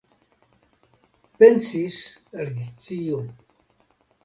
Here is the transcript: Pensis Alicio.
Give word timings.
Pensis 1.37 1.95
Alicio. 2.39 3.19